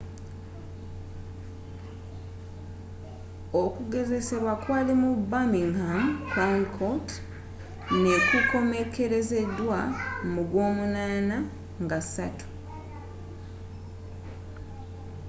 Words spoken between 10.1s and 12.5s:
mu gw'omunana nga 3